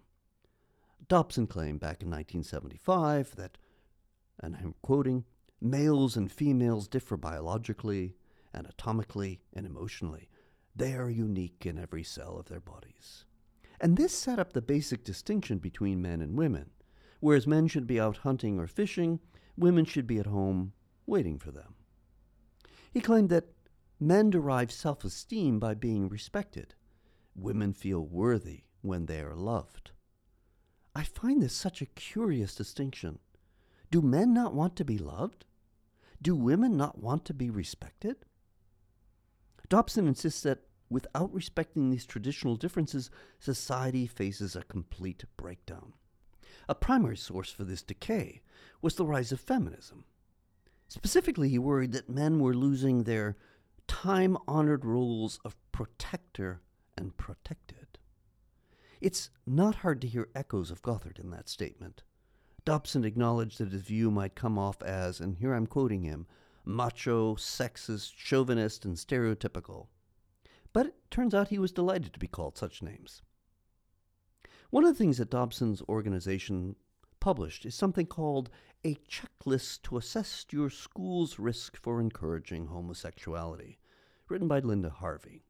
[1.08, 3.58] Dobson claimed back in 1975 that,
[4.40, 5.24] and I'm quoting,
[5.60, 8.16] males and females differ biologically,
[8.54, 10.28] anatomically, and emotionally.
[10.74, 13.24] They are unique in every cell of their bodies.
[13.80, 16.70] And this set up the basic distinction between men and women.
[17.20, 19.20] Whereas men should be out hunting or fishing,
[19.56, 20.72] women should be at home
[21.06, 21.74] waiting for them.
[22.92, 23.52] He claimed that
[24.00, 26.74] men derive self esteem by being respected.
[27.34, 29.92] Women feel worthy when they are loved.
[30.96, 33.18] I find this such a curious distinction.
[33.90, 35.44] Do men not want to be loved?
[36.22, 38.16] Do women not want to be respected?
[39.68, 45.92] Dobson insists that without respecting these traditional differences, society faces a complete breakdown.
[46.66, 48.40] A primary source for this decay
[48.80, 50.04] was the rise of feminism.
[50.88, 53.36] Specifically, he worried that men were losing their
[53.86, 56.62] time honored roles of protector
[56.96, 57.75] and protected.
[59.00, 62.02] It's not hard to hear echoes of Gothard in that statement.
[62.64, 66.26] Dobson acknowledged that his view might come off as, and here I'm quoting him,
[66.64, 69.86] macho, sexist, chauvinist, and stereotypical.
[70.72, 73.22] But it turns out he was delighted to be called such names.
[74.70, 76.74] One of the things that Dobson's organization
[77.20, 78.50] published is something called
[78.84, 83.78] a checklist to assess your school's risk for encouraging homosexuality,
[84.28, 85.44] written by Linda Harvey.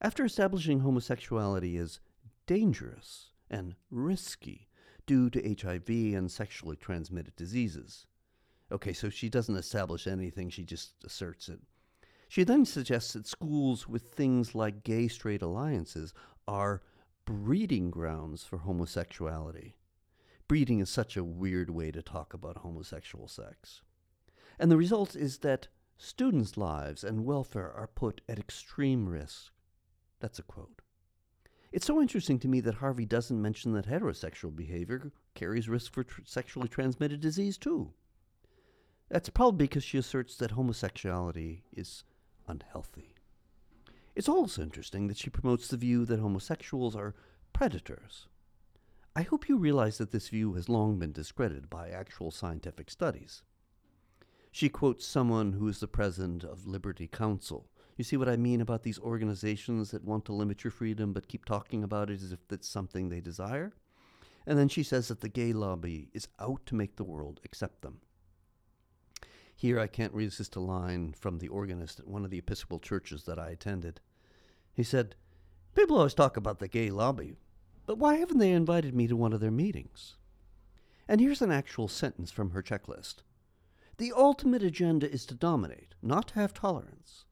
[0.00, 2.00] After establishing homosexuality as
[2.46, 4.68] dangerous and risky
[5.06, 8.06] due to HIV and sexually transmitted diseases,
[8.72, 11.60] Okay, so she doesn't establish anything, she just asserts it.
[12.28, 16.14] She then suggests that schools with things like gay straight alliances
[16.48, 16.82] are
[17.24, 19.76] breeding grounds for homosexuality.
[20.48, 23.82] Breeding is such a weird way to talk about homosexual sex.
[24.58, 29.52] And the result is that students' lives and welfare are put at extreme risk.
[30.20, 30.82] That's a quote.
[31.74, 36.04] It's so interesting to me that Harvey doesn't mention that heterosexual behavior carries risk for
[36.04, 37.92] tr- sexually transmitted disease, too.
[39.08, 42.04] That's probably because she asserts that homosexuality is
[42.46, 43.16] unhealthy.
[44.14, 47.16] It's also interesting that she promotes the view that homosexuals are
[47.52, 48.28] predators.
[49.16, 53.42] I hope you realize that this view has long been discredited by actual scientific studies.
[54.52, 57.66] She quotes someone who is the president of Liberty Counsel.
[57.96, 61.28] You see what I mean about these organizations that want to limit your freedom but
[61.28, 63.72] keep talking about it as if it's something they desire?
[64.46, 67.82] And then she says that the gay lobby is out to make the world accept
[67.82, 68.00] them.
[69.56, 73.24] Here I can't resist a line from the organist at one of the Episcopal churches
[73.24, 74.00] that I attended.
[74.72, 75.14] He said,
[75.74, 77.36] People always talk about the gay lobby,
[77.86, 80.16] but why haven't they invited me to one of their meetings?
[81.08, 83.22] And here's an actual sentence from her checklist
[83.96, 87.23] the ultimate agenda is to dominate, not to have tolerance,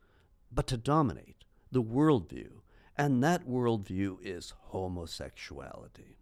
[0.54, 2.60] but to dominate the worldview,
[2.96, 6.18] and that worldview is homosexuality.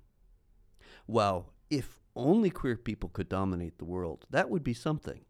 [1.06, 5.24] Well, if only queer people could dominate the world, that would be something,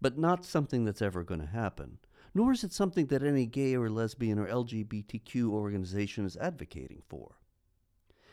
[0.00, 1.98] but not something that's ever going to happen.
[2.34, 7.36] Nor is it something that any gay or lesbian or LGBTQ organization is advocating for.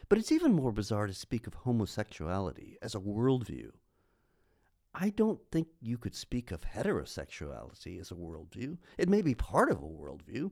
[0.07, 3.72] But it's even more bizarre to speak of homosexuality as a worldview
[4.98, 8.78] I don't think you could speak of heterosexuality as a worldview.
[8.98, 10.52] It may be part of a worldview,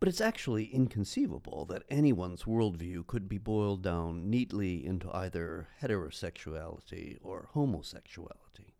[0.00, 7.18] but it's actually inconceivable that anyone's worldview could be boiled down neatly into either heterosexuality
[7.20, 8.74] or homosexuality.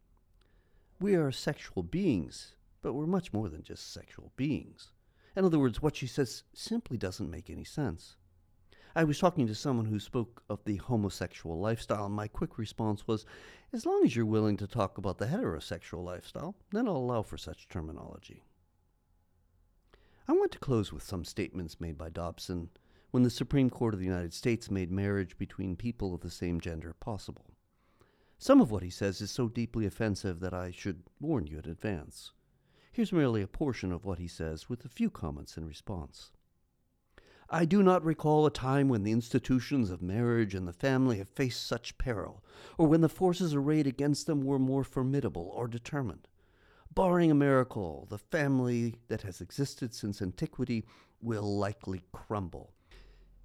[0.98, 4.90] We are sexual beings, but we're much more than just sexual beings.
[5.36, 8.16] In other words, what she says simply doesn't make any sense.
[8.94, 13.06] I was talking to someone who spoke of the homosexual lifestyle, and my quick response
[13.06, 13.24] was
[13.72, 17.38] as long as you're willing to talk about the heterosexual lifestyle, then I'll allow for
[17.38, 18.44] such terminology.
[20.28, 22.68] I want to close with some statements made by Dobson
[23.12, 26.60] when the Supreme Court of the United States made marriage between people of the same
[26.60, 27.46] gender possible.
[28.38, 31.70] Some of what he says is so deeply offensive that I should warn you in
[31.70, 32.32] advance.
[32.92, 36.32] Here's merely a portion of what he says with a few comments in response.
[37.54, 41.28] I do not recall a time when the institutions of marriage and the family have
[41.28, 42.42] faced such peril,
[42.78, 46.28] or when the forces arrayed against them were more formidable or determined.
[46.94, 50.86] Barring a miracle, the family that has existed since antiquity
[51.20, 52.72] will likely crumble,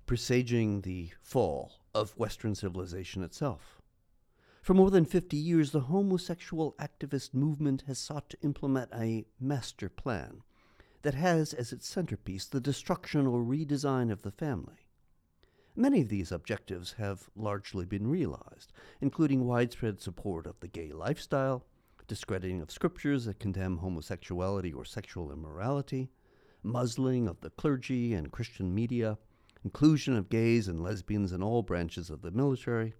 [0.05, 3.81] presaging the fall of Western civilization itself.
[4.61, 9.89] For more than 50 years, the homosexual activist movement has sought to implement a master
[9.89, 10.43] plan
[11.01, 14.87] that has as its centerpiece the destruction or redesign of the family.
[15.75, 21.65] Many of these objectives have largely been realized, including widespread support of the gay lifestyle,
[22.07, 26.09] discrediting of scriptures that condemn homosexuality or sexual immorality,
[26.63, 29.17] muzzling of the clergy and Christian media,
[29.63, 32.93] inclusion of gays and lesbians in all branches of the military,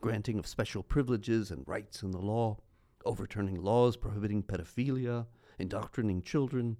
[0.00, 2.56] granting of special privileges and rights in the law,
[3.04, 5.26] overturning laws prohibiting pedophilia,
[5.58, 6.76] indoctrinating children,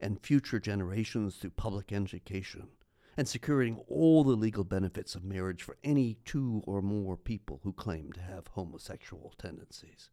[0.00, 2.68] and future generations through public education,
[3.16, 7.72] and securing all the legal benefits of marriage for any two or more people who
[7.72, 10.10] claim to have homosexual tendencies.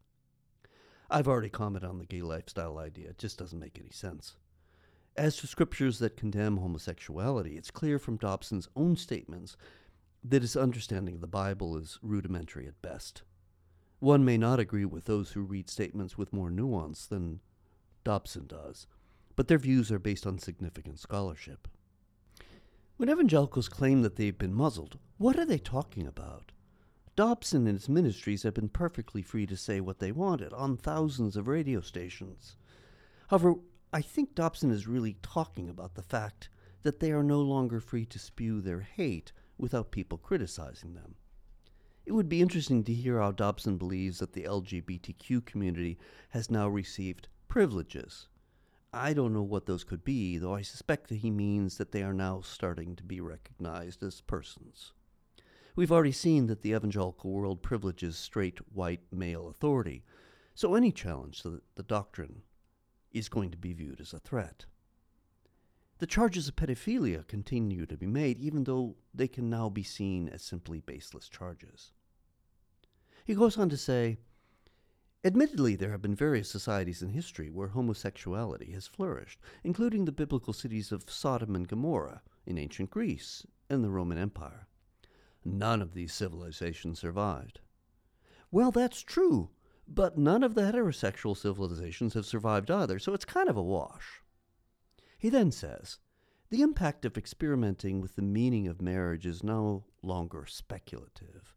[1.10, 4.36] I've already commented on the gay lifestyle idea, it just doesn't make any sense.
[5.16, 9.56] As to scriptures that condemn homosexuality, it's clear from Dobson's own statements
[10.24, 13.22] that his understanding of the Bible is rudimentary at best.
[14.00, 17.40] One may not agree with those who read statements with more nuance than
[18.02, 18.86] Dobson does,
[19.36, 21.68] but their views are based on significant scholarship.
[22.96, 26.52] When evangelicals claim that they've been muzzled, what are they talking about?
[27.16, 31.36] Dobson and his ministries have been perfectly free to say what they wanted on thousands
[31.36, 32.56] of radio stations.
[33.28, 33.54] However,
[33.92, 36.48] I think Dobson is really talking about the fact
[36.82, 41.14] that they are no longer free to spew their hate without people criticizing them.
[42.06, 45.98] It would be interesting to hear how Dobson believes that the LGBTQ community
[46.30, 48.28] has now received privileges
[48.94, 52.04] I don't know what those could be, though I suspect that he means that they
[52.04, 54.92] are now starting to be recognized as persons.
[55.74, 60.04] We've already seen that the evangelical world privileges straight white male authority,
[60.54, 62.42] so any challenge to the doctrine
[63.10, 64.66] is going to be viewed as a threat.
[65.98, 70.28] The charges of pedophilia continue to be made, even though they can now be seen
[70.28, 71.90] as simply baseless charges.
[73.24, 74.18] He goes on to say,
[75.26, 80.52] Admittedly, there have been various societies in history where homosexuality has flourished, including the biblical
[80.52, 84.68] cities of Sodom and Gomorrah in ancient Greece and the Roman Empire.
[85.42, 87.60] None of these civilizations survived.
[88.50, 89.48] Well, that's true,
[89.88, 94.22] but none of the heterosexual civilizations have survived either, so it's kind of a wash.
[95.16, 96.00] He then says,
[96.50, 101.54] the impact of experimenting with the meaning of marriage is no longer speculative.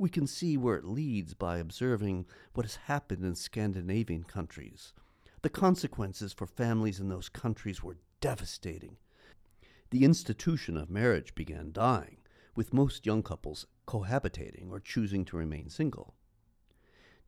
[0.00, 2.24] We can see where it leads by observing
[2.54, 4.94] what has happened in Scandinavian countries.
[5.42, 8.96] The consequences for families in those countries were devastating.
[9.90, 12.16] The institution of marriage began dying,
[12.54, 16.14] with most young couples cohabitating or choosing to remain single.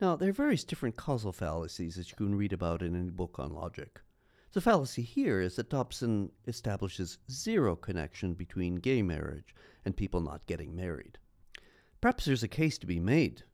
[0.01, 3.39] Now, there are various different causal fallacies that you can read about in any book
[3.39, 4.01] on logic.
[4.53, 9.55] The fallacy here is that Dobson establishes zero connection between gay marriage
[9.85, 11.18] and people not getting married.
[12.03, 13.45] Perhaps there's a case to be made,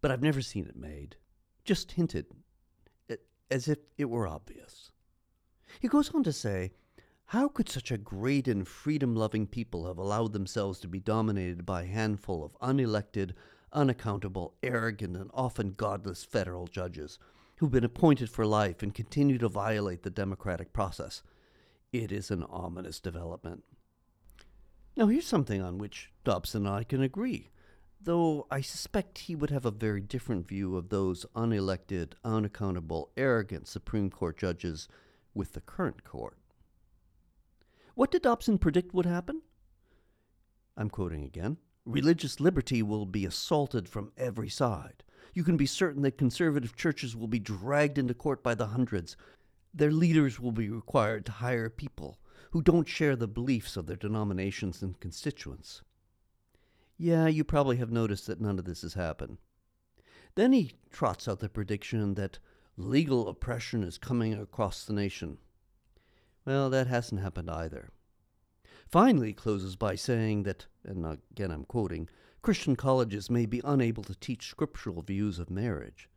[0.00, 1.16] but I've never seen it made.
[1.62, 2.24] Just hinted,
[3.50, 4.92] as if it were obvious.
[5.78, 6.72] He goes on to say,
[7.26, 11.66] How could such a great and freedom loving people have allowed themselves to be dominated
[11.66, 13.32] by a handful of unelected,
[13.74, 17.18] unaccountable, arrogant, and often godless federal judges
[17.56, 21.22] who've been appointed for life and continue to violate the democratic process?
[21.92, 23.64] It is an ominous development.
[24.96, 27.50] Now, here's something on which Dobson and I can agree
[28.06, 33.66] though I suspect he would have a very different view of those unelected, unaccountable, arrogant
[33.66, 34.88] Supreme Court judges
[35.34, 36.38] with the current court.
[37.96, 39.42] What did Dobson predict would happen?
[40.76, 41.56] I'm quoting again.
[41.84, 45.02] Religious liberty will be assaulted from every side.
[45.34, 49.16] You can be certain that conservative churches will be dragged into court by the hundreds.
[49.74, 52.20] Their leaders will be required to hire people
[52.52, 55.82] who don't share the beliefs of their denominations and constituents.
[56.98, 59.36] Yeah, you probably have noticed that none of this has happened.
[60.34, 62.38] Then he trots out the prediction that
[62.76, 65.38] legal oppression is coming across the nation.
[66.46, 67.90] Well, that hasn't happened either.
[68.86, 72.08] Finally, closes by saying that, and again I'm quoting,
[72.40, 76.08] Christian colleges may be unable to teach scriptural views of marriage.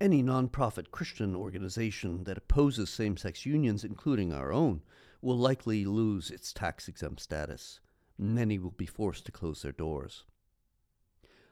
[0.00, 4.82] Any nonprofit Christian organization that opposes same sex unions, including our own,
[5.22, 7.80] will likely lose its tax exempt status
[8.18, 10.24] many will be forced to close their doors.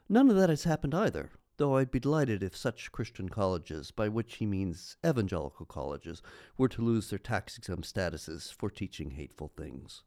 [0.09, 4.09] None of that has happened either, though I'd be delighted if such Christian colleges, by
[4.09, 6.23] which he means evangelical colleges,
[6.59, 10.03] were to lose their tax exempt statuses for teaching hateful things.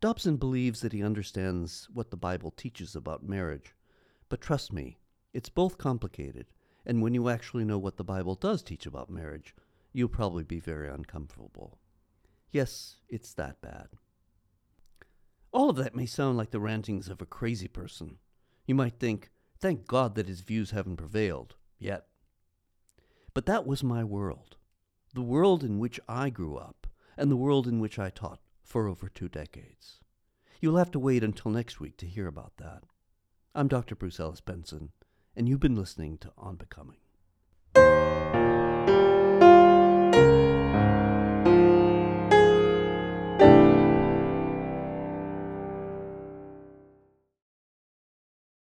[0.00, 3.74] Dobson believes that he understands what the Bible teaches about marriage,
[4.28, 4.98] but trust me,
[5.32, 6.46] it's both complicated,
[6.84, 9.54] and when you actually know what the Bible does teach about marriage,
[9.92, 11.78] you'll probably be very uncomfortable.
[12.50, 13.88] Yes, it's that bad.
[15.56, 18.18] All of that may sound like the rantings of a crazy person.
[18.66, 22.08] You might think, thank God that his views haven't prevailed yet.
[23.32, 24.56] But that was my world,
[25.14, 26.86] the world in which I grew up,
[27.16, 30.00] and the world in which I taught for over two decades.
[30.60, 32.82] You'll have to wait until next week to hear about that.
[33.54, 33.96] I'm Dr.
[33.96, 34.90] Bruce Ellis Benson,
[35.34, 36.98] and you've been listening to On Becoming.